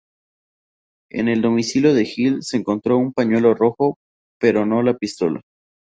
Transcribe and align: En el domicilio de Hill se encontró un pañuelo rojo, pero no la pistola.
En 1.11 1.27
el 1.27 1.43
domicilio 1.43 1.93
de 1.93 2.11
Hill 2.15 2.41
se 2.41 2.57
encontró 2.57 2.97
un 2.97 3.13
pañuelo 3.13 3.53
rojo, 3.53 3.97
pero 4.39 4.65
no 4.65 4.81
la 4.81 4.97
pistola. 4.97 5.41